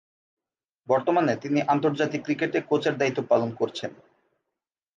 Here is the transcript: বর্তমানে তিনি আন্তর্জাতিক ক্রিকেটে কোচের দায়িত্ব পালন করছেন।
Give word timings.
বর্তমানে 0.87 1.33
তিনি 1.35 1.59
আন্তর্জাতিক 1.67 2.21
ক্রিকেটে 2.23 2.59
কোচের 2.61 2.95
দায়িত্ব 2.97 3.19
পালন 3.29 3.49
করছেন। 3.55 3.91